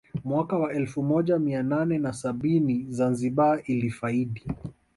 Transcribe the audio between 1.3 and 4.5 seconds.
mia nane na sabini Zanzibar ilifaidi